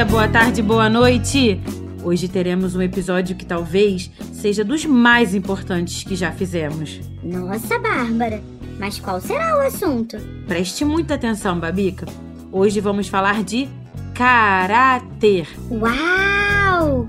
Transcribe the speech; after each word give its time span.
Dia, 0.00 0.04
boa 0.06 0.26
tarde, 0.26 0.62
boa 0.62 0.88
noite! 0.88 1.60
Hoje 2.02 2.26
teremos 2.26 2.74
um 2.74 2.80
episódio 2.80 3.36
que 3.36 3.44
talvez 3.44 4.10
seja 4.32 4.64
dos 4.64 4.86
mais 4.86 5.34
importantes 5.34 6.04
que 6.04 6.16
já 6.16 6.32
fizemos. 6.32 6.98
Nossa, 7.22 7.78
Bárbara, 7.78 8.42
mas 8.78 8.98
qual 8.98 9.20
será 9.20 9.58
o 9.58 9.60
assunto? 9.60 10.16
Preste 10.46 10.86
muita 10.86 11.16
atenção, 11.16 11.60
Babica. 11.60 12.06
Hoje 12.50 12.80
vamos 12.80 13.08
falar 13.08 13.44
de 13.44 13.68
caráter. 14.14 15.46
Uau! 15.70 17.06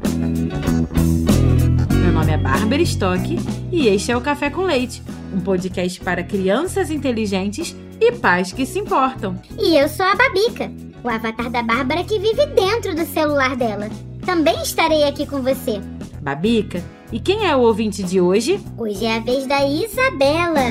Meu 1.96 2.12
nome 2.12 2.32
é 2.34 2.38
Bárbara 2.38 2.82
Stock 2.82 3.40
e 3.72 3.88
este 3.88 4.12
é 4.12 4.18
o 4.18 4.22
Café 4.22 4.50
com 4.50 4.64
Leite, 4.64 5.02
um 5.34 5.40
podcast 5.40 5.98
para 6.02 6.24
crianças 6.24 6.92
inteligentes 6.92 7.74
e 8.02 8.12
pais 8.12 8.52
que 8.52 8.66
se 8.66 8.80
importam. 8.80 9.40
E 9.58 9.78
eu 9.78 9.88
sou 9.88 10.06
a 10.06 10.14
Babica, 10.14 10.70
o 11.04 11.10
avatar 11.10 11.50
da 11.50 11.64
Bárbara 11.64 12.04
que 12.04 12.20
vive 12.20 12.46
dentro 12.48 12.96
do 12.96 13.06
celular 13.06 13.56
dela. 13.56 13.90
Também 14.26 14.62
estarei 14.62 15.04
aqui 15.04 15.26
com 15.26 15.42
você. 15.42 15.82
Babica, 16.22 16.84
e 17.12 17.20
quem 17.20 17.48
é 17.48 17.56
o 17.56 17.62
ouvinte 17.62 18.04
de 18.04 18.22
hoje? 18.22 18.60
Hoje 18.78 19.06
é 19.06 19.18
a 19.18 19.20
vez 19.20 19.48
da 19.48 19.66
Isabela. 19.66 20.62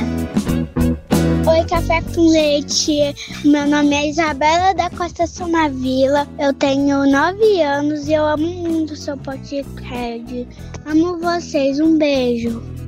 Oi, 1.49 1.65
café 1.67 2.01
com 2.15 2.29
leite. 2.29 3.15
Meu 3.45 3.67
nome 3.67 3.95
é 3.95 4.09
Isabela 4.09 4.73
da 4.75 4.89
Costa 4.91 5.27
Sonavila. 5.27 6.29
Eu 6.39 6.53
tenho 6.53 7.11
nove 7.11 7.63
anos 7.63 8.07
e 8.07 8.13
eu 8.13 8.25
amo 8.25 8.47
muito 8.47 8.93
o 8.93 8.97
seu 8.97 9.17
podcast. 9.17 10.49
Amo 10.87 11.19
vocês. 11.19 11.81
Um 11.81 11.99
beijo. 11.99 12.80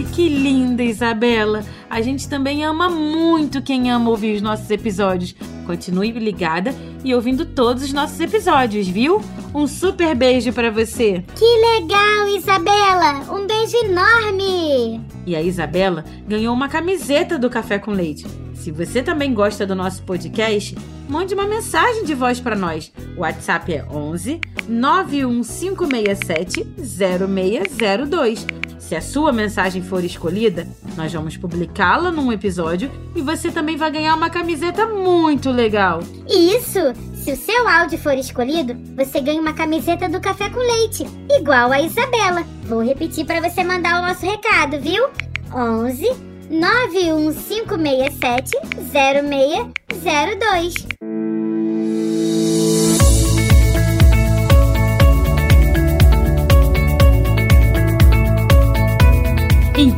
Ai, 0.00 0.06
que 0.14 0.30
linda, 0.30 0.82
Isabela! 0.82 1.62
A 1.90 2.00
gente 2.00 2.26
também 2.26 2.64
ama 2.64 2.88
muito 2.88 3.60
quem 3.60 3.90
ama 3.90 4.08
ouvir 4.08 4.34
os 4.34 4.40
nossos 4.40 4.70
episódios. 4.70 5.34
Continue 5.66 6.10
ligada 6.12 6.74
e 7.04 7.14
ouvindo 7.14 7.44
todos 7.44 7.82
os 7.82 7.92
nossos 7.92 8.18
episódios, 8.18 8.88
viu? 8.88 9.20
Um 9.54 9.66
super 9.66 10.14
beijo 10.14 10.54
para 10.54 10.70
você! 10.70 11.22
Que 11.36 11.44
legal, 11.44 12.28
Isabela! 12.34 13.30
Um 13.30 13.46
beijo 13.46 13.76
enorme! 13.76 15.02
E 15.26 15.36
a 15.36 15.42
Isabela 15.42 16.02
ganhou 16.26 16.54
uma 16.54 16.70
camiseta 16.70 17.38
do 17.38 17.50
Café 17.50 17.78
com 17.78 17.90
Leite. 17.90 18.26
Se 18.54 18.70
você 18.70 19.02
também 19.02 19.34
gosta 19.34 19.66
do 19.66 19.74
nosso 19.74 20.02
podcast, 20.04 20.74
mande 21.10 21.34
uma 21.34 21.46
mensagem 21.46 22.04
de 22.04 22.14
voz 22.14 22.40
para 22.40 22.56
nós. 22.56 22.90
O 23.18 23.20
WhatsApp 23.20 23.74
é 23.74 23.84
11 23.84 24.40
91567 24.66 26.66
0602. 26.78 28.59
Se 28.90 28.96
a 28.96 29.00
sua 29.00 29.32
mensagem 29.32 29.82
for 29.82 30.02
escolhida, 30.02 30.66
nós 30.96 31.12
vamos 31.12 31.36
publicá-la 31.36 32.10
num 32.10 32.32
episódio 32.32 32.90
e 33.14 33.22
você 33.22 33.48
também 33.48 33.76
vai 33.76 33.88
ganhar 33.88 34.16
uma 34.16 34.28
camiseta 34.28 34.84
muito 34.84 35.52
legal. 35.52 36.00
Isso! 36.28 36.80
Se 37.14 37.30
o 37.30 37.36
seu 37.36 37.68
áudio 37.68 38.00
for 38.00 38.18
escolhido, 38.18 38.76
você 38.96 39.20
ganha 39.20 39.40
uma 39.40 39.52
camiseta 39.52 40.08
do 40.08 40.20
Café 40.20 40.50
com 40.50 40.58
Leite, 40.58 41.06
igual 41.30 41.70
a 41.70 41.80
Isabela. 41.80 42.42
Vou 42.64 42.82
repetir 42.82 43.24
para 43.24 43.48
você 43.48 43.62
mandar 43.62 44.02
o 44.02 44.06
nosso 44.08 44.26
recado, 44.26 44.80
viu? 44.80 45.06
11 45.54 46.10
91567 46.50 48.50
0602. 48.90 50.89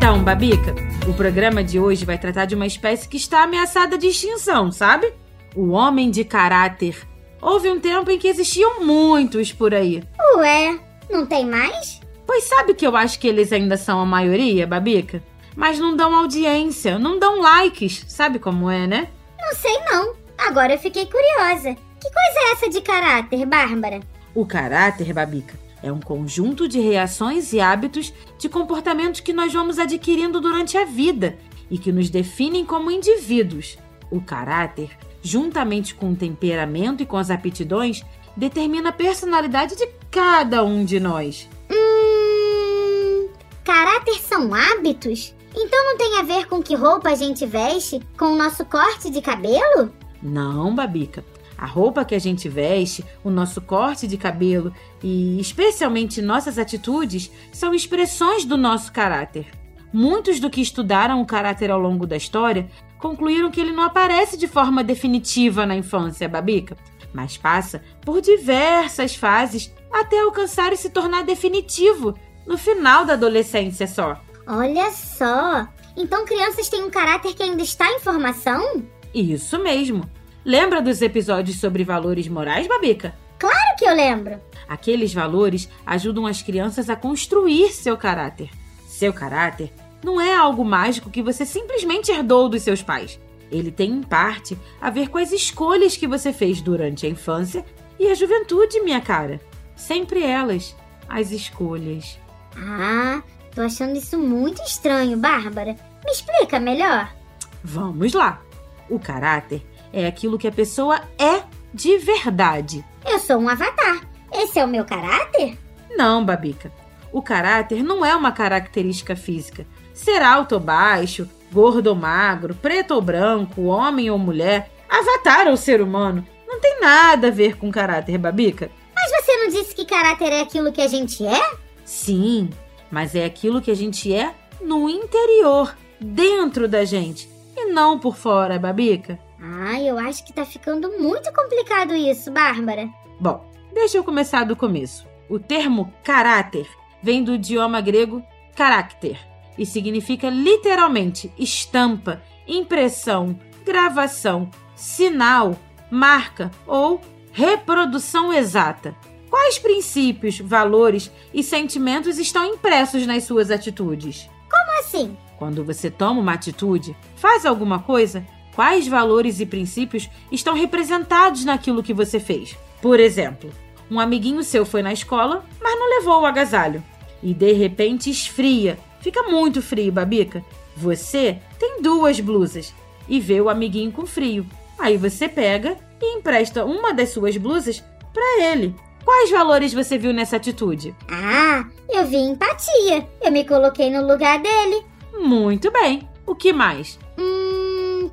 Então, 0.02 0.18
Babica, 0.20 0.74
o 1.08 1.14
programa 1.14 1.62
de 1.62 1.78
hoje 1.78 2.04
vai 2.04 2.18
tratar 2.18 2.44
de 2.44 2.56
uma 2.56 2.66
espécie 2.66 3.08
que 3.08 3.16
está 3.16 3.44
ameaçada 3.44 3.96
de 3.96 4.08
extinção, 4.08 4.72
sabe? 4.72 5.12
O 5.54 5.68
homem 5.70 6.10
de 6.10 6.24
caráter. 6.24 7.06
Houve 7.40 7.70
um 7.70 7.78
tempo 7.78 8.10
em 8.10 8.18
que 8.18 8.26
existiam 8.26 8.84
muitos 8.84 9.52
por 9.52 9.72
aí. 9.72 10.02
Ué, 10.38 10.76
não 11.08 11.24
tem 11.24 11.46
mais? 11.46 12.00
Pois 12.26 12.42
sabe 12.42 12.74
que 12.74 12.84
eu 12.84 12.96
acho 12.96 13.16
que 13.20 13.28
eles 13.28 13.52
ainda 13.52 13.76
são 13.76 14.00
a 14.00 14.04
maioria, 14.04 14.66
Babica? 14.66 15.22
Mas 15.54 15.78
não 15.78 15.94
dão 15.94 16.12
audiência, 16.16 16.98
não 16.98 17.20
dão 17.20 17.40
likes, 17.40 18.04
sabe 18.08 18.40
como 18.40 18.68
é, 18.68 18.88
né? 18.88 19.08
Não 19.40 19.54
sei 19.54 19.78
não. 19.88 20.16
Agora 20.36 20.72
eu 20.72 20.78
fiquei 20.80 21.06
curiosa. 21.06 21.76
Que 22.00 22.10
coisa 22.10 22.38
é 22.38 22.52
essa 22.54 22.68
de 22.68 22.80
caráter, 22.80 23.46
Bárbara? 23.46 24.00
O 24.34 24.44
caráter, 24.44 25.12
Babica, 25.12 25.54
é 25.82 25.90
um 25.90 26.00
conjunto 26.00 26.68
de 26.68 26.80
reações 26.80 27.52
e 27.52 27.60
hábitos 27.60 28.12
de 28.38 28.48
comportamentos 28.48 29.20
que 29.20 29.32
nós 29.32 29.52
vamos 29.52 29.78
adquirindo 29.78 30.40
durante 30.40 30.78
a 30.78 30.84
vida 30.84 31.36
e 31.70 31.76
que 31.76 31.90
nos 31.90 32.08
definem 32.08 32.64
como 32.64 32.90
indivíduos. 32.90 33.76
O 34.10 34.20
caráter, 34.20 34.90
juntamente 35.22 35.94
com 35.94 36.12
o 36.12 36.16
temperamento 36.16 37.02
e 37.02 37.06
com 37.06 37.16
as 37.16 37.30
aptidões, 37.30 38.04
determina 38.36 38.90
a 38.90 38.92
personalidade 38.92 39.76
de 39.76 39.86
cada 40.10 40.62
um 40.64 40.84
de 40.84 41.00
nós. 41.00 41.48
Hum. 41.70 43.28
Caráter 43.64 44.20
são 44.20 44.54
hábitos? 44.54 45.34
Então 45.54 45.84
não 45.84 45.96
tem 45.96 46.18
a 46.18 46.22
ver 46.22 46.46
com 46.46 46.62
que 46.62 46.74
roupa 46.74 47.10
a 47.10 47.14
gente 47.14 47.44
veste, 47.44 48.00
com 48.18 48.26
o 48.26 48.36
nosso 48.36 48.64
corte 48.64 49.10
de 49.10 49.20
cabelo? 49.20 49.92
Não, 50.22 50.74
Babica. 50.74 51.24
A 51.56 51.66
roupa 51.66 52.04
que 52.04 52.14
a 52.14 52.18
gente 52.18 52.48
veste, 52.48 53.04
o 53.22 53.30
nosso 53.30 53.60
corte 53.60 54.06
de 54.06 54.16
cabelo 54.16 54.72
e 55.02 55.40
especialmente 55.40 56.22
nossas 56.22 56.58
atitudes 56.58 57.30
são 57.52 57.74
expressões 57.74 58.44
do 58.44 58.56
nosso 58.56 58.92
caráter. 58.92 59.46
Muitos 59.92 60.40
do 60.40 60.48
que 60.48 60.62
estudaram 60.62 61.20
o 61.20 61.26
caráter 61.26 61.70
ao 61.70 61.78
longo 61.78 62.06
da 62.06 62.16
história 62.16 62.68
concluíram 62.98 63.50
que 63.50 63.60
ele 63.60 63.72
não 63.72 63.82
aparece 63.82 64.36
de 64.36 64.48
forma 64.48 64.82
definitiva 64.82 65.66
na 65.66 65.76
infância, 65.76 66.28
Babica, 66.28 66.76
mas 67.12 67.36
passa 67.36 67.82
por 68.00 68.20
diversas 68.20 69.14
fases 69.14 69.72
até 69.92 70.20
alcançar 70.20 70.72
e 70.72 70.76
se 70.76 70.88
tornar 70.88 71.24
definitivo 71.24 72.14
no 72.46 72.56
final 72.56 73.04
da 73.04 73.12
adolescência 73.12 73.86
só. 73.86 74.18
Olha 74.46 74.90
só! 74.90 75.68
Então 75.96 76.24
crianças 76.24 76.68
têm 76.68 76.82
um 76.82 76.90
caráter 76.90 77.34
que 77.34 77.42
ainda 77.42 77.62
está 77.62 77.86
em 77.90 78.00
formação? 78.00 78.82
Isso 79.14 79.62
mesmo. 79.62 80.08
Lembra 80.44 80.82
dos 80.82 81.00
episódios 81.00 81.60
sobre 81.60 81.84
valores 81.84 82.26
morais, 82.26 82.66
Babica? 82.66 83.14
Claro 83.38 83.76
que 83.78 83.84
eu 83.84 83.94
lembro! 83.94 84.40
Aqueles 84.68 85.14
valores 85.14 85.68
ajudam 85.86 86.26
as 86.26 86.42
crianças 86.42 86.90
a 86.90 86.96
construir 86.96 87.70
seu 87.72 87.96
caráter. 87.96 88.50
Seu 88.86 89.12
caráter 89.12 89.72
não 90.02 90.20
é 90.20 90.34
algo 90.34 90.64
mágico 90.64 91.10
que 91.10 91.22
você 91.22 91.46
simplesmente 91.46 92.10
herdou 92.10 92.48
dos 92.48 92.62
seus 92.62 92.82
pais. 92.82 93.20
Ele 93.52 93.70
tem, 93.70 93.90
em 93.90 94.02
parte, 94.02 94.58
a 94.80 94.90
ver 94.90 95.10
com 95.10 95.18
as 95.18 95.30
escolhas 95.30 95.96
que 95.96 96.08
você 96.08 96.32
fez 96.32 96.60
durante 96.60 97.06
a 97.06 97.08
infância 97.08 97.64
e 97.98 98.08
a 98.08 98.14
juventude, 98.14 98.80
minha 98.80 99.00
cara. 99.00 99.40
Sempre 99.76 100.24
elas, 100.24 100.74
as 101.08 101.30
escolhas. 101.30 102.18
Ah, 102.56 103.22
tô 103.54 103.60
achando 103.60 103.96
isso 103.96 104.18
muito 104.18 104.60
estranho, 104.62 105.16
Bárbara. 105.18 105.76
Me 106.04 106.10
explica 106.10 106.58
melhor. 106.58 107.14
Vamos 107.62 108.12
lá. 108.12 108.42
O 108.88 108.98
caráter 108.98 109.64
é 109.92 110.06
aquilo 110.06 110.38
que 110.38 110.48
a 110.48 110.52
pessoa 110.52 111.00
é 111.18 111.42
de 111.72 111.98
verdade. 111.98 112.84
Eu 113.06 113.18
sou 113.18 113.38
um 113.38 113.48
avatar. 113.48 114.00
Esse 114.32 114.58
é 114.58 114.64
o 114.64 114.68
meu 114.68 114.84
caráter? 114.84 115.58
Não, 115.90 116.24
Babica. 116.24 116.72
O 117.12 117.20
caráter 117.20 117.82
não 117.82 118.04
é 118.04 118.16
uma 118.16 118.32
característica 118.32 119.14
física. 119.14 119.66
Ser 119.92 120.22
alto 120.22 120.54
ou 120.54 120.60
baixo, 120.60 121.28
gordo 121.52 121.88
ou 121.88 121.94
magro, 121.94 122.54
preto 122.54 122.94
ou 122.94 123.02
branco, 123.02 123.64
homem 123.64 124.10
ou 124.10 124.18
mulher, 124.18 124.70
avatar 124.88 125.46
ou 125.48 125.56
ser 125.56 125.82
humano, 125.82 126.26
não 126.46 126.58
tem 126.58 126.80
nada 126.80 127.28
a 127.28 127.30
ver 127.30 127.58
com 127.58 127.70
caráter, 127.70 128.16
Babica. 128.16 128.70
Mas 128.94 129.10
você 129.10 129.36
não 129.36 129.48
disse 129.48 129.74
que 129.74 129.84
caráter 129.84 130.32
é 130.32 130.40
aquilo 130.40 130.72
que 130.72 130.80
a 130.80 130.88
gente 130.88 131.24
é? 131.26 131.40
Sim, 131.84 132.48
mas 132.90 133.14
é 133.14 133.24
aquilo 133.24 133.60
que 133.60 133.70
a 133.70 133.76
gente 133.76 134.12
é 134.14 134.34
no 134.60 134.88
interior, 134.88 135.76
dentro 136.00 136.68
da 136.68 136.84
gente, 136.84 137.28
e 137.56 137.66
não 137.66 137.98
por 137.98 138.16
fora, 138.16 138.58
Babica. 138.58 139.18
Ah, 139.44 139.80
eu 139.80 139.98
acho 139.98 140.24
que 140.24 140.32
tá 140.32 140.44
ficando 140.44 140.88
muito 141.00 141.32
complicado 141.32 141.94
isso, 141.94 142.30
Bárbara. 142.30 142.88
Bom, 143.18 143.44
deixa 143.74 143.98
eu 143.98 144.04
começar 144.04 144.44
do 144.44 144.54
começo. 144.54 145.04
O 145.28 145.38
termo 145.38 145.92
caráter 146.04 146.68
vem 147.02 147.24
do 147.24 147.34
idioma 147.34 147.80
grego 147.80 148.22
carácter 148.54 149.18
e 149.58 149.66
significa 149.66 150.28
literalmente 150.28 151.32
estampa, 151.36 152.22
impressão, 152.46 153.36
gravação, 153.64 154.48
sinal, 154.76 155.58
marca 155.90 156.50
ou 156.64 157.00
reprodução 157.32 158.32
exata. 158.32 158.94
Quais 159.28 159.58
princípios, 159.58 160.38
valores 160.38 161.10
e 161.34 161.42
sentimentos 161.42 162.18
estão 162.18 162.44
impressos 162.44 163.06
nas 163.06 163.24
suas 163.24 163.50
atitudes? 163.50 164.28
Como 164.48 164.78
assim? 164.78 165.16
Quando 165.38 165.64
você 165.64 165.90
toma 165.90 166.20
uma 166.20 166.34
atitude, 166.34 166.94
faz 167.16 167.44
alguma 167.44 167.80
coisa, 167.80 168.24
quais 168.54 168.86
valores 168.86 169.40
e 169.40 169.46
princípios 169.46 170.08
estão 170.30 170.54
representados 170.54 171.44
naquilo 171.44 171.82
que 171.82 171.94
você 171.94 172.18
fez? 172.18 172.56
Por 172.80 172.98
exemplo, 172.98 173.50
um 173.90 174.00
amiguinho 174.00 174.42
seu 174.42 174.64
foi 174.64 174.82
na 174.82 174.92
escola, 174.92 175.44
mas 175.60 175.78
não 175.78 175.88
levou 175.88 176.22
o 176.22 176.26
agasalho. 176.26 176.82
E 177.22 177.32
de 177.32 177.52
repente 177.52 178.10
esfria. 178.10 178.78
Fica 179.00 179.22
muito 179.24 179.60
frio, 179.60 179.92
Babica. 179.92 180.44
Você 180.76 181.38
tem 181.58 181.82
duas 181.82 182.18
blusas 182.18 182.74
e 183.08 183.20
vê 183.20 183.40
o 183.40 183.48
amiguinho 183.48 183.92
com 183.92 184.06
frio. 184.06 184.46
Aí 184.78 184.96
você 184.96 185.28
pega 185.28 185.76
e 186.00 186.18
empresta 186.18 186.64
uma 186.64 186.92
das 186.92 187.10
suas 187.10 187.36
blusas 187.36 187.82
para 188.12 188.44
ele. 188.44 188.74
Quais 189.04 189.30
valores 189.30 189.74
você 189.74 189.98
viu 189.98 190.12
nessa 190.12 190.36
atitude? 190.36 190.94
Ah, 191.08 191.64
eu 191.88 192.06
vi 192.06 192.16
empatia. 192.16 193.06
Eu 193.20 193.32
me 193.32 193.44
coloquei 193.44 193.90
no 193.90 194.06
lugar 194.06 194.40
dele. 194.40 194.84
Muito 195.18 195.70
bem. 195.70 196.08
O 196.26 196.34
que 196.34 196.52
mais? 196.52 196.98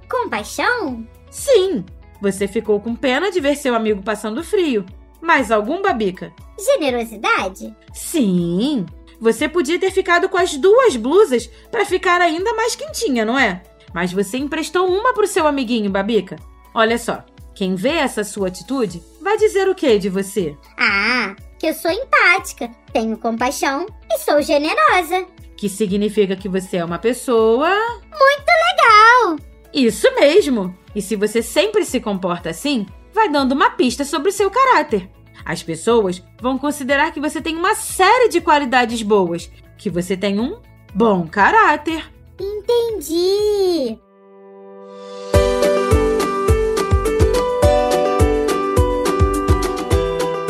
Compaixão? 0.09 1.07
Sim, 1.29 1.85
você 2.21 2.47
ficou 2.47 2.79
com 2.79 2.95
pena 2.95 3.31
de 3.31 3.39
ver 3.39 3.55
seu 3.55 3.75
amigo 3.75 4.01
passando 4.01 4.43
frio. 4.43 4.85
Mais 5.21 5.51
algum, 5.51 5.81
Babica? 5.81 6.33
Generosidade? 6.57 7.75
Sim, 7.93 8.85
você 9.19 9.47
podia 9.47 9.79
ter 9.79 9.91
ficado 9.91 10.27
com 10.29 10.37
as 10.37 10.55
duas 10.55 10.95
blusas 10.95 11.47
para 11.69 11.85
ficar 11.85 12.21
ainda 12.21 12.53
mais 12.53 12.75
quentinha, 12.75 13.23
não 13.23 13.37
é? 13.37 13.61
Mas 13.93 14.11
você 14.11 14.37
emprestou 14.37 14.87
uma 14.87 15.13
pro 15.13 15.27
seu 15.27 15.45
amiguinho, 15.47 15.89
Babica. 15.89 16.37
Olha 16.73 16.97
só, 16.97 17.23
quem 17.55 17.75
vê 17.75 17.89
essa 17.89 18.23
sua 18.23 18.47
atitude 18.47 19.03
vai 19.21 19.37
dizer 19.37 19.67
o 19.67 19.75
que 19.75 19.97
de 19.97 20.09
você? 20.09 20.55
Ah, 20.77 21.35
que 21.57 21.67
eu 21.67 21.73
sou 21.73 21.91
empática, 21.91 22.69
tenho 22.93 23.17
compaixão 23.17 23.85
e 24.09 24.17
sou 24.19 24.41
generosa. 24.41 25.25
Que 25.57 25.67
significa 25.67 26.35
que 26.37 26.47
você 26.47 26.77
é 26.77 26.85
uma 26.85 26.97
pessoa. 26.97 27.69
Legal! 27.69 29.38
Isso 29.73 30.07
mesmo! 30.15 30.75
E 30.95 31.01
se 31.01 31.15
você 31.15 31.41
sempre 31.41 31.85
se 31.85 31.99
comporta 31.99 32.49
assim, 32.49 32.85
vai 33.13 33.29
dando 33.29 33.51
uma 33.51 33.71
pista 33.71 34.03
sobre 34.03 34.29
o 34.29 34.33
seu 34.33 34.49
caráter. 34.49 35.09
As 35.45 35.63
pessoas 35.63 36.23
vão 36.41 36.57
considerar 36.57 37.11
que 37.11 37.19
você 37.19 37.41
tem 37.41 37.55
uma 37.55 37.75
série 37.75 38.29
de 38.29 38.41
qualidades 38.41 39.01
boas, 39.01 39.49
que 39.77 39.89
você 39.89 40.17
tem 40.17 40.39
um 40.39 40.59
bom 40.93 41.27
caráter. 41.27 42.11
Entendi! 42.39 43.97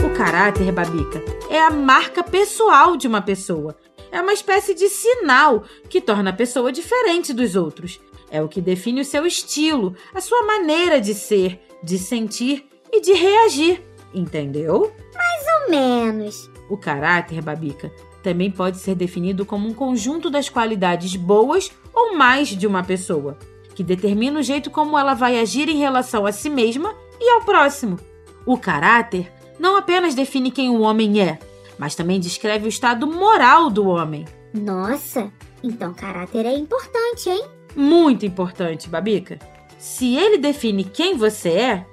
O 0.03 0.17
caráter, 0.17 0.71
Babica, 0.71 1.23
é 1.49 1.59
a 1.59 1.69
marca 1.69 2.23
pessoal 2.23 2.95
de 2.95 3.07
uma 3.07 3.21
pessoa. 3.21 3.75
É 4.11 4.21
uma 4.21 4.33
espécie 4.33 4.73
de 4.73 4.89
sinal 4.89 5.63
que 5.89 6.01
torna 6.01 6.31
a 6.31 6.33
pessoa 6.33 6.71
diferente 6.71 7.33
dos 7.33 7.55
outros. 7.55 7.99
É 8.31 8.41
o 8.41 8.47
que 8.47 8.61
define 8.61 9.01
o 9.01 9.05
seu 9.05 9.25
estilo, 9.25 9.95
a 10.13 10.21
sua 10.21 10.43
maneira 10.43 11.01
de 11.01 11.13
ser, 11.13 11.59
de 11.83 11.97
sentir 11.97 12.65
e 12.91 13.01
de 13.01 13.13
reagir. 13.13 13.83
Entendeu? 14.13 14.91
Mais 15.13 15.63
ou 15.63 15.71
menos. 15.71 16.49
O 16.69 16.77
caráter, 16.77 17.41
Babica, 17.41 17.91
também 18.21 18.51
pode 18.51 18.77
ser 18.77 18.95
definido 18.95 19.45
como 19.45 19.67
um 19.67 19.73
conjunto 19.73 20.29
das 20.29 20.49
qualidades 20.49 21.15
boas 21.15 21.71
ou 21.93 22.15
mais 22.15 22.49
de 22.49 22.67
uma 22.67 22.83
pessoa, 22.83 23.37
que 23.75 23.83
determina 23.83 24.39
o 24.39 24.43
jeito 24.43 24.69
como 24.69 24.97
ela 24.97 25.13
vai 25.13 25.39
agir 25.39 25.69
em 25.69 25.77
relação 25.77 26.25
a 26.25 26.31
si 26.31 26.49
mesma 26.49 26.93
e 27.19 27.29
ao 27.31 27.41
próximo. 27.41 27.97
O 28.45 28.57
caráter 28.57 29.31
não 29.59 29.75
apenas 29.75 30.15
define 30.15 30.51
quem 30.51 30.69
o 30.69 30.81
homem 30.81 31.21
é, 31.21 31.39
mas 31.77 31.95
também 31.95 32.19
descreve 32.19 32.65
o 32.65 32.69
estado 32.69 33.07
moral 33.07 33.69
do 33.69 33.87
homem. 33.87 34.25
Nossa, 34.53 35.31
então 35.63 35.93
caráter 35.93 36.45
é 36.45 36.55
importante, 36.55 37.29
hein? 37.29 37.58
Muito 37.75 38.25
importante, 38.25 38.89
Babica. 38.89 39.39
Se 39.77 40.15
ele 40.15 40.37
define 40.37 40.83
quem 40.83 41.15
você 41.15 41.49
é, 41.49 41.85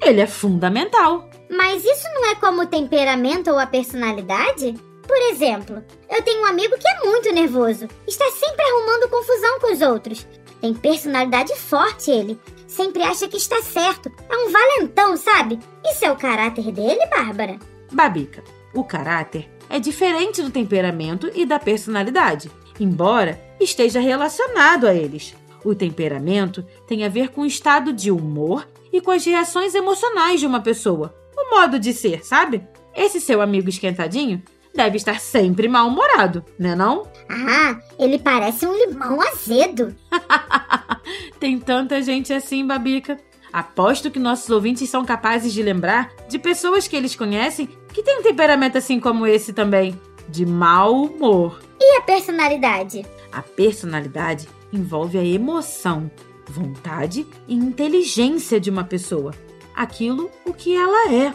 ele 0.00 0.20
é 0.20 0.26
fundamental. 0.26 1.28
Mas 1.50 1.84
isso 1.84 2.08
não 2.14 2.30
é 2.30 2.34
como 2.36 2.62
o 2.62 2.66
temperamento 2.66 3.50
ou 3.50 3.58
a 3.58 3.66
personalidade? 3.66 4.74
Por 5.06 5.16
exemplo, 5.30 5.82
eu 6.08 6.22
tenho 6.22 6.42
um 6.42 6.46
amigo 6.46 6.76
que 6.78 6.88
é 6.88 7.04
muito 7.04 7.32
nervoso, 7.32 7.88
está 8.06 8.24
sempre 8.30 8.64
arrumando 8.64 9.10
confusão 9.10 9.60
com 9.60 9.72
os 9.72 9.82
outros. 9.82 10.26
Tem 10.60 10.72
personalidade 10.72 11.54
forte 11.56 12.10
ele, 12.10 12.38
sempre 12.68 13.02
acha 13.02 13.26
que 13.26 13.36
está 13.36 13.60
certo, 13.60 14.10
é 14.30 14.36
um 14.36 14.52
valentão, 14.52 15.16
sabe? 15.16 15.58
Isso 15.84 16.04
é 16.04 16.12
o 16.12 16.16
caráter 16.16 16.70
dele, 16.70 17.04
Bárbara? 17.06 17.58
Babica, 17.90 18.44
o 18.72 18.84
caráter 18.84 19.50
é 19.68 19.80
diferente 19.80 20.40
do 20.40 20.50
temperamento 20.50 21.30
e 21.34 21.44
da 21.44 21.58
personalidade, 21.58 22.50
embora 22.82 23.40
esteja 23.60 24.00
relacionado 24.00 24.86
a 24.86 24.94
eles. 24.94 25.34
O 25.64 25.74
temperamento 25.74 26.64
tem 26.86 27.04
a 27.04 27.08
ver 27.08 27.28
com 27.28 27.42
o 27.42 27.46
estado 27.46 27.92
de 27.92 28.10
humor 28.10 28.66
e 28.92 29.00
com 29.00 29.10
as 29.10 29.24
reações 29.24 29.74
emocionais 29.74 30.40
de 30.40 30.46
uma 30.46 30.60
pessoa, 30.60 31.14
o 31.36 31.54
modo 31.54 31.78
de 31.78 31.92
ser, 31.92 32.24
sabe? 32.24 32.62
Esse 32.94 33.20
seu 33.20 33.40
amigo 33.40 33.68
esquentadinho 33.68 34.42
deve 34.74 34.96
estar 34.96 35.20
sempre 35.20 35.68
mal-humorado, 35.68 36.44
né 36.58 36.74
não? 36.74 37.06
Ah, 37.28 37.78
ele 37.98 38.18
parece 38.18 38.66
um 38.66 38.74
limão 38.74 39.20
azedo. 39.20 39.94
Tem 41.38 41.58
tanta 41.58 42.02
gente 42.02 42.32
assim, 42.32 42.66
Babica. 42.66 43.18
Aposto 43.52 44.10
que 44.10 44.18
nossos 44.18 44.48
ouvintes 44.48 44.88
são 44.88 45.04
capazes 45.04 45.52
de 45.52 45.62
lembrar 45.62 46.10
de 46.28 46.38
pessoas 46.38 46.88
que 46.88 46.96
eles 46.96 47.14
conhecem 47.14 47.68
que 47.92 48.02
têm 48.02 48.20
um 48.20 48.22
temperamento 48.22 48.78
assim 48.78 48.98
como 48.98 49.26
esse 49.26 49.52
também, 49.52 50.00
de 50.26 50.46
mau 50.46 51.04
humor. 51.04 51.60
E 51.84 51.96
a 51.96 52.00
personalidade? 52.02 53.04
A 53.32 53.42
personalidade 53.42 54.46
envolve 54.72 55.18
a 55.18 55.24
emoção, 55.24 56.08
vontade 56.46 57.26
e 57.48 57.54
inteligência 57.56 58.60
de 58.60 58.70
uma 58.70 58.84
pessoa, 58.84 59.34
aquilo 59.74 60.30
o 60.46 60.54
que 60.54 60.76
ela 60.76 61.12
é. 61.12 61.34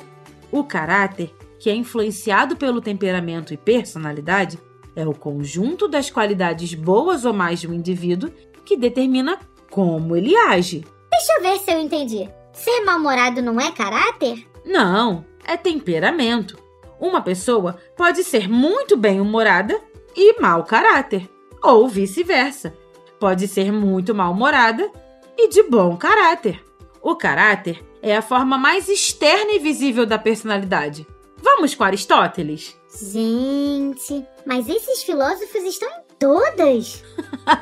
O 0.50 0.64
caráter, 0.64 1.36
que 1.60 1.70
é 1.70 1.76
influenciado 1.76 2.56
pelo 2.56 2.80
temperamento 2.80 3.54
e 3.54 3.58
personalidade, 3.58 4.58
é 4.96 5.06
o 5.06 5.14
conjunto 5.14 5.86
das 5.86 6.10
qualidades 6.10 6.74
boas 6.74 7.26
ou 7.26 7.34
mais 7.34 7.60
de 7.60 7.68
um 7.68 7.74
indivíduo 7.74 8.32
que 8.64 8.78
determina 8.78 9.38
como 9.70 10.16
ele 10.16 10.34
age. 10.34 10.86
Deixa 11.12 11.34
eu 11.34 11.42
ver 11.42 11.60
se 11.60 11.72
eu 11.74 11.82
entendi. 11.82 12.30
Ser 12.54 12.86
mal-humorado 12.86 13.42
não 13.42 13.60
é 13.60 13.70
caráter? 13.70 14.48
Não, 14.66 15.26
é 15.46 15.58
temperamento. 15.58 16.58
Uma 17.02 17.22
pessoa 17.22 17.78
pode 17.98 18.24
ser 18.24 18.50
muito 18.50 18.96
bem-humorada 18.96 19.80
e 20.18 20.42
mau 20.42 20.64
caráter, 20.64 21.30
ou 21.64 21.88
vice-versa. 21.88 22.74
Pode 23.20 23.48
ser 23.48 23.72
muito 23.72 24.16
mal-humorada 24.16 24.92
e 25.38 25.48
de 25.48 25.62
bom 25.64 25.96
caráter. 25.96 26.64
O 27.02 27.16
caráter 27.16 27.86
é 28.02 28.18
a 28.18 28.22
forma 28.22 28.58
mais 28.58 28.90
externa 28.90 29.54
e 29.54 29.60
visível 29.60 30.06
da 30.06 30.18
personalidade. 30.18 31.06
Vamos 31.42 31.76
com 31.76 31.84
Aristóteles? 31.84 32.76
Gente, 33.00 34.26
mas 34.44 34.68
esses 34.68 35.04
filósofos 35.04 35.64
estão 35.64 35.88
em 35.88 36.02
todas. 36.18 37.04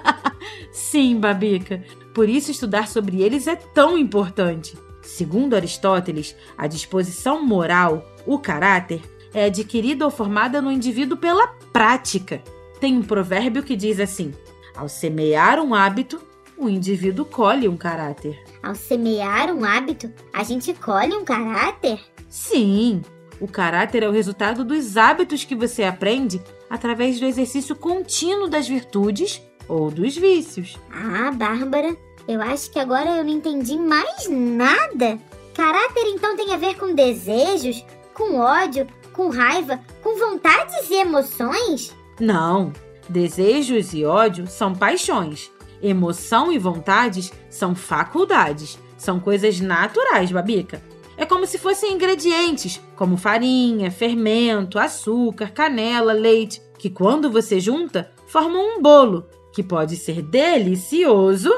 Sim, 0.71 1.19
Babica. 1.19 1.83
Por 2.13 2.29
isso 2.29 2.51
estudar 2.51 2.87
sobre 2.87 3.21
eles 3.21 3.47
é 3.47 3.55
tão 3.55 3.97
importante. 3.97 4.77
Segundo 5.01 5.55
Aristóteles, 5.55 6.35
a 6.57 6.67
disposição 6.67 7.45
moral, 7.45 8.03
o 8.25 8.39
caráter, 8.39 9.01
é 9.35 9.45
adquirida 9.47 10.05
ou 10.05 10.09
formada 10.09 10.61
no 10.61 10.71
indivíduo 10.71 11.17
pela 11.17 11.45
prática. 11.73 12.41
Tem 12.79 12.97
um 12.97 13.03
provérbio 13.03 13.61
que 13.61 13.75
diz 13.75 13.99
assim: 13.99 14.33
ao 14.73 14.87
semear 14.87 15.59
um 15.59 15.75
hábito, 15.75 16.21
o 16.57 16.69
indivíduo 16.69 17.25
colhe 17.25 17.67
um 17.67 17.75
caráter. 17.75 18.41
Ao 18.63 18.73
semear 18.73 19.53
um 19.53 19.65
hábito, 19.65 20.09
a 20.33 20.41
gente 20.41 20.73
colhe 20.73 21.13
um 21.13 21.25
caráter? 21.25 21.99
Sim, 22.29 23.01
o 23.41 23.47
caráter 23.47 24.03
é 24.03 24.07
o 24.07 24.11
resultado 24.13 24.63
dos 24.63 24.95
hábitos 24.95 25.43
que 25.43 25.53
você 25.53 25.83
aprende 25.83 26.41
através 26.69 27.19
do 27.19 27.25
exercício 27.25 27.75
contínuo 27.75 28.47
das 28.47 28.69
virtudes 28.69 29.41
ou 29.67 29.91
dos 29.91 30.15
vícios. 30.15 30.77
Ah, 30.89 31.31
Bárbara, 31.31 31.93
eu 32.25 32.41
acho 32.41 32.71
que 32.71 32.79
agora 32.79 33.17
eu 33.17 33.23
não 33.23 33.31
entendi 33.31 33.77
mais 33.77 34.29
nada. 34.29 35.19
Caráter 35.53 36.05
então 36.07 36.37
tem 36.37 36.53
a 36.53 36.57
ver 36.57 36.75
com 36.75 36.95
desejos, 36.95 37.85
com 38.13 38.39
ódio, 38.39 38.87
com 39.15 39.29
raiva, 39.29 39.79
com 40.03 40.17
vontades 40.19 40.89
e 40.89 40.95
emoções? 40.95 41.95
Não, 42.19 42.73
desejos 43.07 43.93
e 43.93 44.03
ódio 44.03 44.45
são 44.45 44.75
paixões. 44.75 45.49
Emoção 45.81 46.51
e 46.51 46.59
vontades 46.59 47.31
são 47.49 47.73
faculdades, 47.73 48.77
são 48.97 49.19
coisas 49.19 49.59
naturais, 49.59 50.31
Babica. 50.31 50.81
É 51.17 51.25
como 51.25 51.45
se 51.45 51.57
fossem 51.57 51.93
ingredientes, 51.93 52.81
como 52.95 53.15
farinha, 53.15 53.89
fermento, 53.89 54.77
açúcar, 54.77 55.51
canela, 55.51 56.11
leite, 56.11 56.61
que 56.77 56.89
quando 56.89 57.31
você 57.31 57.59
junta, 57.59 58.11
formam 58.27 58.77
um 58.77 58.81
bolo, 58.81 59.25
que 59.53 59.63
pode 59.63 59.95
ser 59.95 60.21
delicioso 60.21 61.51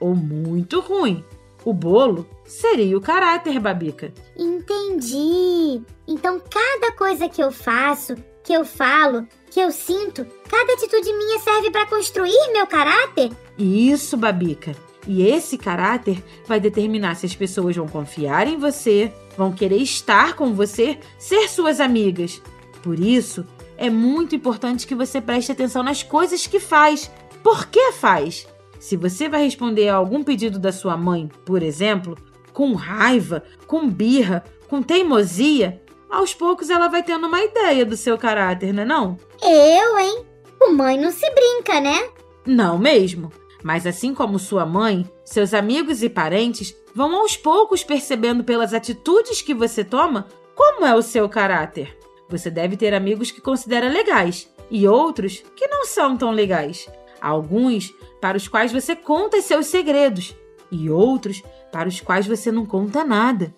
ou 0.00 0.16
muito 0.16 0.80
ruim. 0.80 1.24
O 1.64 1.72
bolo 1.72 2.26
seria 2.44 2.96
o 2.96 3.00
caráter, 3.00 3.58
Babica. 3.58 4.12
Entendi. 4.36 5.80
Então, 6.06 6.40
cada 6.50 6.92
coisa 6.92 7.28
que 7.28 7.42
eu 7.42 7.50
faço, 7.50 8.14
que 8.42 8.52
eu 8.52 8.64
falo, 8.64 9.26
que 9.50 9.60
eu 9.60 9.70
sinto, 9.70 10.26
cada 10.48 10.74
atitude 10.74 11.12
minha 11.12 11.38
serve 11.38 11.70
para 11.70 11.86
construir 11.86 12.52
meu 12.52 12.66
caráter? 12.66 13.30
Isso, 13.56 14.16
Babica. 14.16 14.76
E 15.06 15.26
esse 15.26 15.56
caráter 15.56 16.22
vai 16.46 16.60
determinar 16.60 17.14
se 17.14 17.26
as 17.26 17.34
pessoas 17.34 17.76
vão 17.76 17.86
confiar 17.86 18.46
em 18.46 18.58
você, 18.58 19.12
vão 19.36 19.52
querer 19.52 19.78
estar 19.78 20.34
com 20.34 20.54
você, 20.54 20.98
ser 21.18 21.48
suas 21.48 21.80
amigas. 21.80 22.42
Por 22.82 22.98
isso, 22.98 23.46
é 23.76 23.90
muito 23.90 24.34
importante 24.34 24.86
que 24.86 24.94
você 24.94 25.20
preste 25.20 25.52
atenção 25.52 25.82
nas 25.82 26.02
coisas 26.02 26.46
que 26.46 26.60
faz. 26.60 27.10
Por 27.42 27.66
que 27.66 27.92
faz? 27.92 28.46
Se 28.84 28.98
você 28.98 29.30
vai 29.30 29.44
responder 29.44 29.88
a 29.88 29.94
algum 29.94 30.22
pedido 30.22 30.58
da 30.58 30.70
sua 30.70 30.94
mãe, 30.94 31.30
por 31.46 31.62
exemplo, 31.62 32.18
com 32.52 32.74
raiva, 32.74 33.42
com 33.66 33.88
birra, 33.88 34.44
com 34.68 34.82
teimosia, 34.82 35.80
aos 36.10 36.34
poucos 36.34 36.68
ela 36.68 36.86
vai 36.86 37.02
tendo 37.02 37.26
uma 37.26 37.42
ideia 37.42 37.86
do 37.86 37.96
seu 37.96 38.18
caráter, 38.18 38.74
não 38.74 38.82
é 38.82 38.84
não? 38.84 39.16
Eu, 39.42 39.98
hein? 39.98 40.26
Com 40.58 40.74
mãe 40.74 41.00
não 41.00 41.10
se 41.10 41.24
brinca, 41.30 41.80
né? 41.80 42.10
Não 42.44 42.76
mesmo. 42.76 43.32
Mas 43.62 43.86
assim 43.86 44.12
como 44.12 44.38
sua 44.38 44.66
mãe, 44.66 45.10
seus 45.24 45.54
amigos 45.54 46.02
e 46.02 46.10
parentes 46.10 46.76
vão 46.94 47.16
aos 47.16 47.38
poucos 47.38 47.82
percebendo 47.82 48.44
pelas 48.44 48.74
atitudes 48.74 49.40
que 49.40 49.54
você 49.54 49.82
toma 49.82 50.28
como 50.54 50.84
é 50.84 50.94
o 50.94 51.00
seu 51.00 51.26
caráter. 51.26 51.96
Você 52.28 52.50
deve 52.50 52.76
ter 52.76 52.92
amigos 52.92 53.30
que 53.30 53.40
considera 53.40 53.88
legais 53.88 54.46
e 54.70 54.86
outros 54.86 55.42
que 55.56 55.66
não 55.68 55.86
são 55.86 56.18
tão 56.18 56.32
legais. 56.32 56.86
Alguns 57.24 57.90
para 58.20 58.36
os 58.36 58.46
quais 58.46 58.70
você 58.70 58.94
conta 58.94 59.40
seus 59.40 59.68
segredos 59.68 60.36
e 60.70 60.90
outros 60.90 61.42
para 61.72 61.88
os 61.88 61.98
quais 61.98 62.26
você 62.26 62.52
não 62.52 62.66
conta 62.66 63.02
nada. 63.02 63.54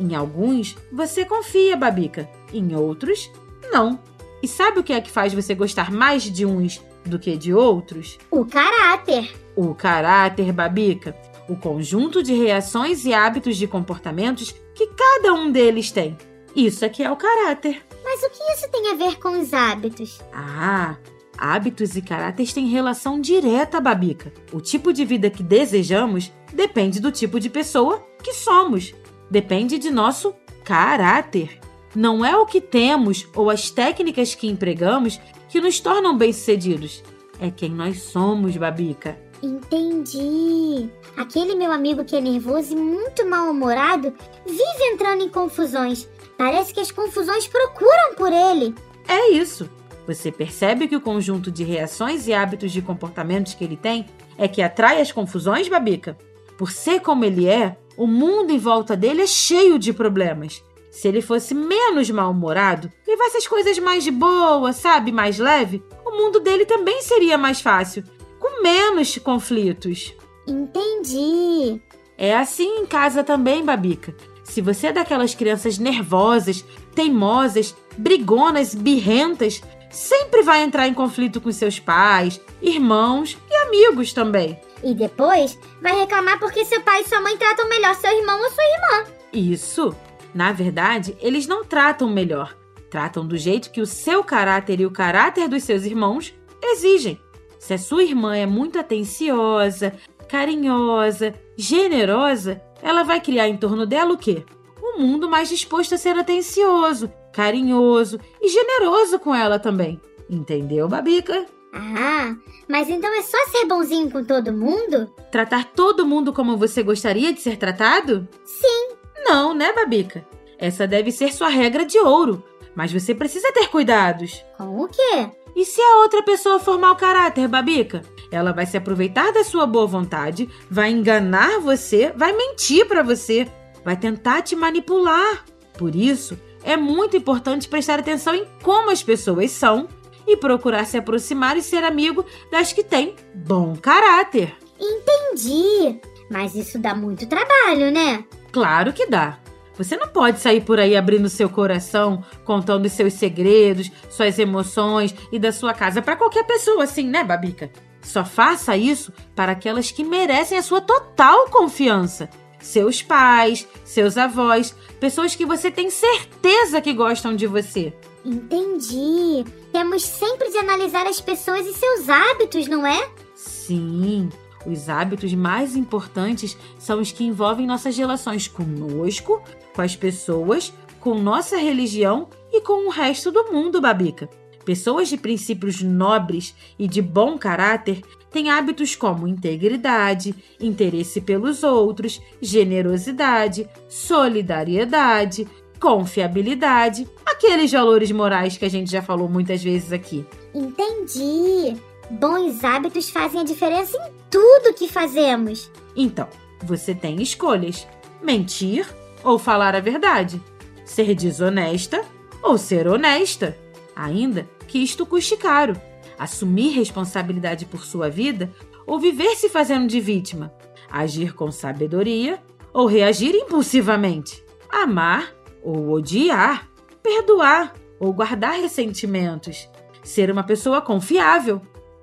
Em 0.00 0.16
alguns, 0.16 0.76
você 0.92 1.24
confia, 1.24 1.76
Babica. 1.76 2.28
Em 2.52 2.74
outros, 2.74 3.30
não. 3.70 4.00
E 4.42 4.48
sabe 4.48 4.80
o 4.80 4.82
que 4.82 4.92
é 4.92 5.00
que 5.00 5.12
faz 5.12 5.32
você 5.32 5.54
gostar 5.54 5.92
mais 5.92 6.24
de 6.24 6.44
uns 6.44 6.82
do 7.06 7.16
que 7.16 7.36
de 7.36 7.54
outros? 7.54 8.18
O 8.32 8.44
caráter. 8.44 9.32
O 9.54 9.76
caráter, 9.76 10.52
Babica. 10.52 11.16
O 11.48 11.54
conjunto 11.54 12.20
de 12.20 12.34
reações 12.34 13.04
e 13.04 13.14
hábitos 13.14 13.56
de 13.56 13.68
comportamentos 13.68 14.52
que 14.74 14.88
cada 14.88 15.32
um 15.34 15.52
deles 15.52 15.92
tem. 15.92 16.18
Isso 16.56 16.84
aqui 16.84 17.04
é 17.04 17.10
o 17.12 17.16
caráter. 17.16 17.80
Mas 18.02 18.24
o 18.24 18.30
que 18.30 18.42
isso 18.54 18.68
tem 18.72 18.90
a 18.90 18.96
ver 18.96 19.20
com 19.20 19.40
os 19.40 19.54
hábitos? 19.54 20.20
Ah, 20.32 20.96
hábitos 21.36 21.96
e 21.96 22.02
caráteres 22.02 22.52
têm 22.52 22.68
relação 22.68 23.20
direta, 23.20 23.80
Babica. 23.80 24.32
O 24.52 24.60
tipo 24.60 24.92
de 24.92 25.04
vida 25.04 25.30
que 25.30 25.42
desejamos 25.42 26.32
depende 26.52 27.00
do 27.00 27.12
tipo 27.12 27.38
de 27.40 27.50
pessoa 27.50 28.04
que 28.22 28.32
somos. 28.32 28.94
Depende 29.30 29.78
de 29.78 29.90
nosso 29.90 30.34
caráter. 30.64 31.58
Não 31.94 32.24
é 32.24 32.36
o 32.36 32.46
que 32.46 32.60
temos 32.60 33.26
ou 33.34 33.50
as 33.50 33.70
técnicas 33.70 34.34
que 34.34 34.48
empregamos 34.48 35.20
que 35.48 35.60
nos 35.60 35.78
tornam 35.78 36.16
bem-sucedidos. 36.16 37.02
É 37.40 37.50
quem 37.50 37.70
nós 37.70 38.02
somos, 38.02 38.56
Babica. 38.56 39.18
Entendi. 39.42 40.88
Aquele 41.16 41.54
meu 41.54 41.70
amigo 41.70 42.04
que 42.04 42.16
é 42.16 42.20
nervoso 42.20 42.72
e 42.72 42.76
muito 42.76 43.26
mal-humorado 43.28 44.12
vive 44.46 44.84
entrando 44.92 45.22
em 45.22 45.28
confusões. 45.28 46.08
Parece 46.36 46.72
que 46.72 46.80
as 46.80 46.90
confusões 46.90 47.46
procuram 47.46 48.14
por 48.16 48.32
ele. 48.32 48.74
É 49.06 49.32
isso. 49.32 49.68
Você 50.06 50.30
percebe 50.30 50.86
que 50.86 50.96
o 50.96 51.00
conjunto 51.00 51.50
de 51.50 51.64
reações 51.64 52.26
e 52.26 52.34
hábitos 52.34 52.72
de 52.72 52.82
comportamentos 52.82 53.54
que 53.54 53.64
ele 53.64 53.76
tem 53.76 54.06
é 54.36 54.46
que 54.46 54.60
atrai 54.60 55.00
as 55.00 55.10
confusões, 55.10 55.68
Babica? 55.68 56.16
Por 56.58 56.70
ser 56.70 57.00
como 57.00 57.24
ele 57.24 57.48
é, 57.48 57.76
o 57.96 58.06
mundo 58.06 58.52
em 58.52 58.58
volta 58.58 58.96
dele 58.96 59.22
é 59.22 59.26
cheio 59.26 59.78
de 59.78 59.92
problemas. 59.92 60.62
Se 60.90 61.08
ele 61.08 61.20
fosse 61.20 61.54
menos 61.54 62.08
mal-humorado, 62.10 62.90
levasse 63.06 63.38
as 63.38 63.48
coisas 63.48 63.78
mais 63.78 64.04
de 64.04 64.10
boa, 64.10 64.72
sabe, 64.72 65.10
mais 65.10 65.38
leve, 65.38 65.82
o 66.04 66.10
mundo 66.12 66.38
dele 66.38 66.64
também 66.64 67.02
seria 67.02 67.36
mais 67.36 67.60
fácil, 67.60 68.04
com 68.38 68.62
menos 68.62 69.18
conflitos. 69.18 70.14
Entendi. 70.46 71.80
É 72.16 72.36
assim 72.36 72.78
em 72.78 72.86
casa 72.86 73.24
também, 73.24 73.64
Babica. 73.64 74.14
Se 74.44 74.60
você 74.60 74.88
é 74.88 74.92
daquelas 74.92 75.34
crianças 75.34 75.78
nervosas, 75.78 76.64
teimosas, 76.94 77.74
brigonas, 77.96 78.74
birrentas, 78.74 79.62
sempre 79.94 80.42
vai 80.42 80.62
entrar 80.62 80.88
em 80.88 80.94
conflito 80.94 81.40
com 81.40 81.52
seus 81.52 81.78
pais, 81.78 82.40
irmãos 82.60 83.38
e 83.48 83.54
amigos 83.66 84.12
também. 84.12 84.58
E 84.82 84.92
depois 84.92 85.58
vai 85.80 85.94
reclamar 85.98 86.38
porque 86.38 86.64
seu 86.64 86.82
pai 86.82 87.02
e 87.02 87.08
sua 87.08 87.20
mãe 87.20 87.36
tratam 87.36 87.68
melhor 87.68 87.94
seu 87.94 88.10
irmão 88.10 88.38
ou 88.42 88.50
sua 88.50 88.64
irmã. 88.64 89.10
Isso. 89.32 89.96
Na 90.34 90.52
verdade, 90.52 91.16
eles 91.20 91.46
não 91.46 91.64
tratam 91.64 92.08
melhor. 92.10 92.56
Tratam 92.90 93.26
do 93.26 93.36
jeito 93.36 93.70
que 93.70 93.80
o 93.80 93.86
seu 93.86 94.22
caráter 94.24 94.80
e 94.80 94.86
o 94.86 94.90
caráter 94.90 95.48
dos 95.48 95.62
seus 95.62 95.84
irmãos 95.84 96.34
exigem. 96.62 97.20
Se 97.58 97.72
a 97.72 97.78
sua 97.78 98.02
irmã 98.02 98.36
é 98.36 98.46
muito 98.46 98.78
atenciosa, 98.78 99.94
carinhosa, 100.28 101.34
generosa, 101.56 102.60
ela 102.82 103.04
vai 103.04 103.20
criar 103.20 103.48
em 103.48 103.56
torno 103.56 103.86
dela 103.86 104.12
o 104.12 104.18
quê? 104.18 104.44
Um 104.82 105.00
mundo 105.00 105.30
mais 105.30 105.48
disposto 105.48 105.94
a 105.94 105.98
ser 105.98 106.16
atencioso, 106.18 107.10
carinhoso 107.34 108.18
e 108.40 108.48
generoso 108.48 109.18
com 109.18 109.34
ela 109.34 109.58
também. 109.58 110.00
Entendeu, 110.30 110.88
Babica? 110.88 111.46
Ah, 111.72 112.36
mas 112.68 112.88
então 112.88 113.12
é 113.12 113.22
só 113.22 113.36
ser 113.48 113.66
bonzinho 113.66 114.10
com 114.10 114.24
todo 114.24 114.52
mundo? 114.52 115.12
Tratar 115.32 115.72
todo 115.72 116.06
mundo 116.06 116.32
como 116.32 116.56
você 116.56 116.82
gostaria 116.82 117.32
de 117.32 117.40
ser 117.40 117.56
tratado? 117.56 118.28
Sim. 118.44 118.90
Não, 119.26 119.52
né, 119.52 119.72
Babica? 119.72 120.24
Essa 120.56 120.86
deve 120.86 121.10
ser 121.10 121.32
sua 121.32 121.48
regra 121.48 121.84
de 121.84 121.98
ouro. 121.98 122.42
Mas 122.76 122.92
você 122.92 123.14
precisa 123.14 123.52
ter 123.52 123.68
cuidados. 123.68 124.44
Com 124.56 124.80
o 124.80 124.88
quê? 124.88 125.28
E 125.56 125.64
se 125.64 125.80
a 125.80 125.98
outra 125.98 126.22
pessoa 126.22 126.58
for 126.58 126.78
mau 126.78 126.96
caráter, 126.96 127.48
Babica? 127.48 128.02
Ela 128.30 128.52
vai 128.52 128.66
se 128.66 128.76
aproveitar 128.76 129.32
da 129.32 129.44
sua 129.44 129.66
boa 129.66 129.86
vontade, 129.86 130.48
vai 130.70 130.90
enganar 130.90 131.60
você, 131.60 132.12
vai 132.16 132.32
mentir 132.32 132.86
para 132.86 133.02
você, 133.02 133.46
vai 133.84 133.96
tentar 133.96 134.42
te 134.42 134.56
manipular. 134.56 135.44
Por 135.78 135.94
isso, 135.94 136.38
é 136.64 136.76
muito 136.76 137.16
importante 137.16 137.68
prestar 137.68 137.98
atenção 137.98 138.34
em 138.34 138.46
como 138.62 138.90
as 138.90 139.02
pessoas 139.02 139.50
são 139.50 139.86
e 140.26 140.36
procurar 140.36 140.86
se 140.86 140.96
aproximar 140.96 141.56
e 141.56 141.62
ser 141.62 141.84
amigo 141.84 142.24
das 142.50 142.72
que 142.72 142.82
têm 142.82 143.14
bom 143.34 143.76
caráter. 143.76 144.56
Entendi. 144.80 146.00
Mas 146.30 146.54
isso 146.54 146.78
dá 146.78 146.94
muito 146.94 147.26
trabalho, 147.26 147.90
né? 147.92 148.24
Claro 148.50 148.92
que 148.92 149.06
dá. 149.06 149.38
Você 149.76 149.96
não 149.96 150.08
pode 150.08 150.40
sair 150.40 150.60
por 150.60 150.78
aí 150.78 150.96
abrindo 150.96 151.28
seu 151.28 151.50
coração, 151.50 152.24
contando 152.44 152.88
seus 152.88 153.14
segredos, 153.14 153.90
suas 154.08 154.38
emoções 154.38 155.14
e 155.32 155.38
da 155.38 155.52
sua 155.52 155.74
casa 155.74 156.00
para 156.00 156.16
qualquer 156.16 156.44
pessoa 156.44 156.84
assim, 156.84 157.08
né, 157.08 157.24
Babica? 157.24 157.70
Só 158.00 158.24
faça 158.24 158.76
isso 158.76 159.12
para 159.34 159.52
aquelas 159.52 159.90
que 159.90 160.04
merecem 160.04 160.56
a 160.56 160.62
sua 160.62 160.80
total 160.80 161.48
confiança. 161.50 162.30
Seus 162.64 163.02
pais, 163.02 163.68
seus 163.84 164.16
avós, 164.16 164.74
pessoas 164.98 165.34
que 165.36 165.44
você 165.44 165.70
tem 165.70 165.90
certeza 165.90 166.80
que 166.80 166.94
gostam 166.94 167.36
de 167.36 167.46
você. 167.46 167.92
Entendi. 168.24 169.44
Temos 169.70 170.02
sempre 170.02 170.50
de 170.50 170.56
analisar 170.56 171.06
as 171.06 171.20
pessoas 171.20 171.66
e 171.66 171.74
seus 171.74 172.08
hábitos, 172.08 172.66
não 172.66 172.86
é? 172.86 173.06
Sim. 173.34 174.30
Os 174.64 174.88
hábitos 174.88 175.34
mais 175.34 175.76
importantes 175.76 176.56
são 176.78 177.02
os 177.02 177.12
que 177.12 177.22
envolvem 177.22 177.66
nossas 177.66 177.98
relações 177.98 178.48
conosco, 178.48 179.42
com 179.74 179.82
as 179.82 179.94
pessoas, 179.94 180.72
com 181.00 181.16
nossa 181.16 181.58
religião 181.58 182.30
e 182.50 182.62
com 182.62 182.86
o 182.86 182.90
resto 182.90 183.30
do 183.30 183.52
mundo, 183.52 183.78
Babica. 183.78 184.26
Pessoas 184.64 185.08
de 185.08 185.16
princípios 185.16 185.82
nobres 185.82 186.54
e 186.78 186.88
de 186.88 187.02
bom 187.02 187.36
caráter 187.36 188.02
têm 188.30 188.50
hábitos 188.50 188.96
como 188.96 189.28
integridade, 189.28 190.34
interesse 190.58 191.20
pelos 191.20 191.62
outros, 191.62 192.20
generosidade, 192.40 193.68
solidariedade, 193.88 195.46
confiabilidade, 195.78 197.06
aqueles 197.26 197.70
valores 197.70 198.10
morais 198.10 198.56
que 198.56 198.64
a 198.64 198.70
gente 198.70 198.90
já 198.90 199.02
falou 199.02 199.28
muitas 199.28 199.62
vezes 199.62 199.92
aqui. 199.92 200.26
Entendi. 200.54 201.76
Bons 202.10 202.64
hábitos 202.64 203.10
fazem 203.10 203.40
a 203.40 203.44
diferença 203.44 203.96
em 203.96 204.12
tudo 204.30 204.74
que 204.74 204.88
fazemos. 204.88 205.70
Então, 205.94 206.28
você 206.62 206.94
tem 206.94 207.20
escolhas: 207.20 207.86
mentir 208.22 208.86
ou 209.22 209.38
falar 209.38 209.74
a 209.74 209.80
verdade, 209.80 210.40
ser 210.84 211.14
desonesta 211.14 212.04
ou 212.42 212.58
ser 212.58 212.86
honesta. 212.88 213.56
Ainda 213.96 214.48
que 214.66 214.78
isto 214.78 215.06
custe 215.06 215.36
caro. 215.36 215.80
Assumir 216.18 216.70
responsabilidade 216.70 217.66
por 217.66 217.84
sua 217.84 218.08
vida 218.08 218.52
ou 218.86 218.98
viver 218.98 219.36
se 219.36 219.48
fazendo 219.48 219.86
de 219.86 220.00
vítima. 220.00 220.52
Agir 220.90 221.34
com 221.34 221.50
sabedoria 221.50 222.42
ou 222.72 222.86
reagir 222.86 223.34
impulsivamente. 223.34 224.44
Amar 224.70 225.34
ou 225.62 225.90
odiar. 225.90 226.68
Perdoar 227.02 227.74
ou 228.00 228.12
guardar 228.12 228.60
ressentimentos. 228.60 229.68
Ser 230.02 230.30
uma 230.30 230.44
pessoa 230.44 230.80
confiável 230.80 231.60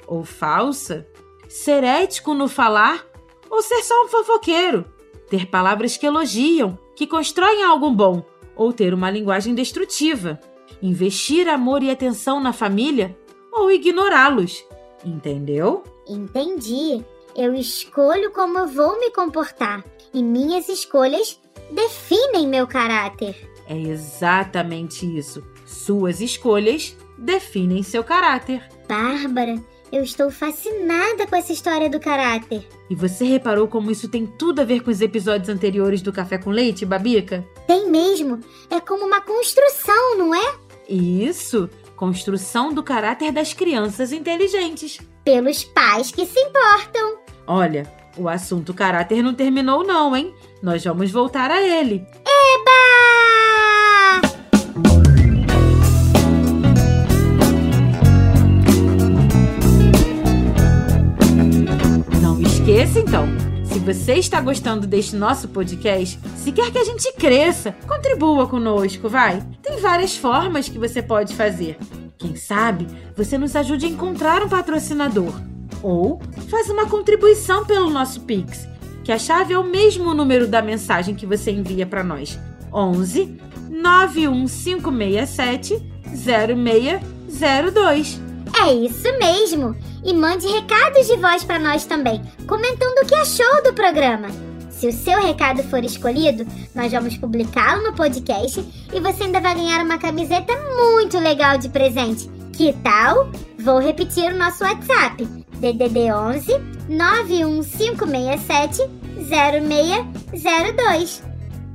ou 0.08 0.24
falsa. 0.24 1.08
Ser 1.48 1.84
ético 1.84 2.34
no 2.34 2.48
falar 2.48 3.06
ou 3.50 3.62
ser 3.62 3.84
só 3.84 4.06
um 4.06 4.08
fofoqueiro. 4.08 4.86
ter 5.32 5.46
palavras 5.46 5.96
que 5.96 6.06
elogiam, 6.06 6.78
que 6.94 7.08
constroem 7.08 7.64
algo 7.64 7.90
bom, 7.90 8.22
ou 8.54 8.74
ter 8.74 8.94
uma 8.94 9.10
linguagem 9.10 9.56
destrutiva, 9.56 10.38
investir 10.82 11.48
amor 11.48 11.84
e 11.84 11.92
atenção 11.92 12.40
na 12.40 12.54
família 12.54 13.16
ou 13.52 13.72
ignorá-los. 13.72 14.64
Entendeu? 15.04 15.84
Entendi. 16.08 17.04
Eu 17.36 17.54
escolho 17.54 18.32
como 18.32 18.60
eu 18.60 18.68
vou 18.68 19.00
me 19.00 19.12
comportar 19.12 19.84
e 20.14 20.22
minhas 20.22 20.68
escolhas 20.68 21.40
definem 21.72 22.48
meu 22.48 22.68
caráter. 22.68 23.50
É 23.68 23.78
exatamente 23.78 25.06
isso. 25.18 25.44
Suas 25.66 26.20
escolhas 26.20 26.96
definem 27.18 27.84
seu 27.84 28.04
caráter. 28.04 28.62
Bárbara, 28.88 29.56
eu 29.92 30.04
estou 30.04 30.30
fascinada 30.30 31.26
com 31.28 31.36
essa 31.36 31.54
história 31.54 31.90
do 31.90 32.00
caráter. 32.00 32.68
E 32.90 32.96
você 32.96 33.24
reparou 33.26 33.68
como 33.68 33.92
isso 33.92 34.10
tem 34.10 34.26
tudo 34.26 34.62
a 34.62 34.66
ver 34.66 34.82
com 34.82 34.92
os 34.92 35.02
episódios 35.02 35.50
anteriores 35.50 36.02
do 36.02 36.12
Café 36.12 36.38
com 36.38 36.50
Leite, 36.50 36.86
Babica? 36.86 37.46
Tem 37.68 37.90
mesmo. 37.90 38.40
É 38.70 38.80
como 38.80 39.06
uma 39.06 39.22
construção, 39.22 40.18
não 40.18 40.36
é? 40.36 40.56
Isso! 40.92 41.70
Construção 41.96 42.74
do 42.74 42.84
caráter 42.84 43.32
das 43.32 43.54
crianças 43.54 44.12
inteligentes. 44.12 45.00
Pelos 45.24 45.64
pais 45.64 46.12
que 46.12 46.26
se 46.26 46.40
importam. 46.40 47.20
Olha, 47.48 47.84
o 48.18 48.28
assunto 48.28 48.74
caráter 48.74 49.24
não 49.24 49.34
terminou, 49.34 49.86
não, 49.86 50.16
hein? 50.16 50.34
Nós 50.62 50.84
vamos 50.84 51.12
voltar 51.12 51.50
a 51.50 51.62
ele. 51.62 52.06
Você 63.82 64.14
está 64.14 64.40
gostando 64.40 64.86
deste 64.86 65.16
nosso 65.16 65.48
podcast, 65.48 66.20
se 66.38 66.52
quer 66.52 66.72
que 66.72 66.78
a 66.78 66.84
gente 66.84 67.12
cresça, 67.14 67.74
contribua 67.88 68.46
conosco, 68.48 69.10
vai. 69.10 69.42
Tem 69.64 69.80
várias 69.80 70.16
formas 70.16 70.70
que 70.70 70.78
você 70.78 71.02
pode 71.02 71.34
fazer. 71.36 71.80
Quem 72.18 72.36
sabe 72.36 72.86
você 73.18 73.36
nos 73.38 73.56
ajude 73.56 73.88
a 73.88 73.90
encontrar 73.90 74.44
um 74.44 74.50
patrocinador. 74.50 75.34
Ou 75.82 76.22
faz 76.50 76.70
uma 76.70 76.86
contribuição 76.86 77.66
pelo 77.66 77.90
nosso 77.90 78.20
Pix, 78.22 78.68
que 79.04 79.12
a 79.12 79.18
chave 79.18 79.54
é 79.54 79.58
o 79.58 79.64
mesmo 79.64 80.14
número 80.14 80.48
da 80.48 80.62
mensagem 80.62 81.16
que 81.16 81.26
você 81.26 81.50
envia 81.52 81.88
para 81.88 82.04
nós. 82.04 82.38
11 82.72 83.42
91567 83.70 85.82
0602. 86.14 88.31
É 88.60 88.74
isso 88.74 89.08
mesmo. 89.20 89.76
E 90.04 90.14
mande 90.14 90.48
recados 90.48 91.08
de 91.08 91.16
voz 91.18 91.44
para 91.44 91.60
nós 91.60 91.86
também, 91.86 92.22
comentando 92.48 93.04
o 93.04 93.06
que 93.06 93.16
achou 93.16 93.64
do 93.64 93.74
programa. 93.74 94.28
Se 94.70 94.88
o 94.88 94.92
seu 94.92 95.22
recado 95.22 95.62
for 95.64 95.84
escolhido, 95.84 96.46
nós 96.74 96.92
vamos 96.92 97.16
publicá-lo 97.16 97.84
no 97.84 97.94
podcast 97.94 98.66
e 98.92 99.00
você 99.00 99.24
ainda 99.24 99.40
vai 99.40 99.54
ganhar 99.54 99.86
uma 99.86 100.00
camiseta 100.00 100.54
muito 100.76 101.20
legal 101.20 101.60
de 101.60 101.70
presente. 101.70 102.28
Que 102.52 102.74
tal? 102.84 103.30
Vou 103.60 103.80
repetir 103.80 104.34
o 104.34 104.38
nosso 104.38 104.64
WhatsApp: 104.64 105.24
DDD 105.60 106.12
11 106.12 106.60
91567 106.90 108.82
0602. 109.30 111.24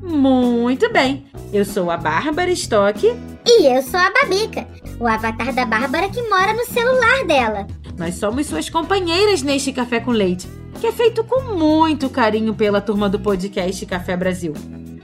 Muito 0.02 0.92
bem. 0.92 1.25
Eu 1.52 1.64
sou 1.64 1.90
a 1.90 1.97
Bárbara 1.97 2.50
Stock. 2.50 3.06
E 3.49 3.66
eu 3.66 3.80
sou 3.83 4.00
a 4.00 4.11
Babica, 4.11 4.66
o 4.99 5.07
avatar 5.07 5.55
da 5.55 5.65
Bárbara 5.65 6.09
que 6.09 6.23
mora 6.29 6.53
no 6.53 6.65
celular 6.67 7.25
dela. 7.26 7.67
Nós 7.99 8.15
somos 8.17 8.47
suas 8.47 8.69
companheiras 8.69 9.43
neste 9.43 9.73
Café 9.73 10.00
com 10.00 10.11
Leite, 10.11 10.49
que 10.81 10.87
é 10.87 10.93
feito 10.93 11.25
com 11.25 11.55
muito 11.55 12.11
carinho 12.11 12.55
pela 12.55 12.81
turma 12.81 13.09
do 13.09 13.19
podcast 13.19 13.85
Café 13.87 14.17
Brasil. 14.17 14.53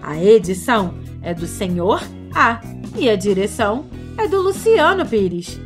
A 0.02 0.22
edição 0.22 0.94
é 1.22 1.32
do 1.32 1.46
Senhor 1.46 2.02
A 2.34 2.60
e 2.96 3.08
a 3.08 3.16
direção 3.16 3.86
é 4.18 4.28
do 4.28 4.42
Luciano 4.42 5.06
Pires. 5.06 5.58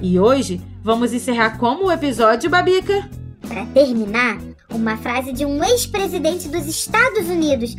E 0.00 0.18
hoje 0.18 0.60
vamos 0.82 1.12
encerrar 1.12 1.58
como 1.58 1.86
o 1.86 1.92
episódio, 1.92 2.50
Babica? 2.50 3.08
Para 3.48 3.64
terminar, 3.66 4.38
uma 4.70 4.96
frase 4.98 5.32
de 5.32 5.44
um 5.46 5.62
ex-presidente 5.64 6.48
dos 6.48 6.66
Estados 6.66 7.28
Unidos, 7.28 7.74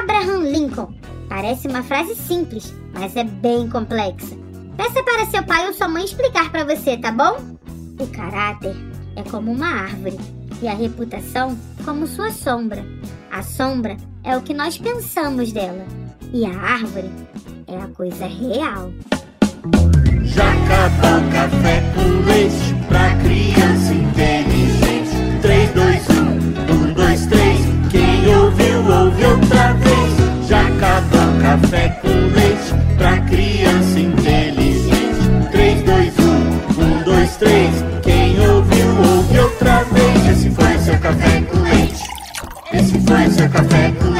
Abraham 0.00 0.50
Lincoln. 0.50 0.94
Parece 1.28 1.68
uma 1.68 1.82
frase 1.82 2.14
simples, 2.14 2.72
mas 2.94 3.14
é 3.16 3.24
bem 3.24 3.68
complexa. 3.68 4.47
Peça 4.78 5.02
para 5.02 5.26
seu 5.26 5.42
pai 5.42 5.66
ou 5.66 5.74
sua 5.74 5.88
mãe 5.88 6.04
explicar 6.04 6.52
para 6.52 6.62
você, 6.64 6.96
tá 6.96 7.10
bom? 7.10 7.36
O 7.98 8.06
caráter 8.06 8.76
é 9.16 9.24
como 9.24 9.50
uma 9.50 9.66
árvore 9.66 10.16
e 10.62 10.68
a 10.68 10.72
reputação 10.72 11.58
como 11.84 12.06
sua 12.06 12.30
sombra. 12.30 12.86
A 13.28 13.42
sombra 13.42 13.96
é 14.22 14.36
o 14.36 14.40
que 14.40 14.54
nós 14.54 14.78
pensamos 14.78 15.52
dela 15.52 15.84
e 16.32 16.46
a 16.46 16.56
árvore 16.56 17.10
é 17.66 17.76
a 17.76 17.88
coisa 17.88 18.28
real. 18.28 18.92
Já 20.22 20.48
acabou 20.48 21.28
café 21.32 21.82
com 21.96 22.24
leite 22.30 22.74
pra 22.86 23.16
criança 23.16 23.92
inteligente. 23.92 25.40
3, 25.42 25.70
2, 25.72 26.08
1, 26.08 26.90
1, 26.90 26.94
2, 26.94 27.26
3. 27.26 27.60
Quem 27.90 28.36
ouviu, 28.36 28.78
ouve 28.78 29.24
outra 29.24 29.72
vez. 29.72 30.48
Já 30.48 30.60
acabou 30.60 31.42
café 31.42 31.97
seu 43.38 43.48
café 43.50 44.17